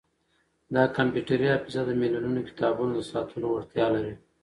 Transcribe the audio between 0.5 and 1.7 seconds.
دا کمپیوټري